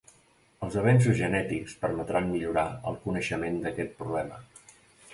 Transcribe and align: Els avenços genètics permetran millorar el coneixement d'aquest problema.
Els 0.67 0.77
avenços 0.83 1.19
genètics 1.19 1.77
permetran 1.85 2.33
millorar 2.33 2.65
el 2.93 3.01
coneixement 3.07 3.63
d'aquest 3.67 3.99
problema. 4.05 4.45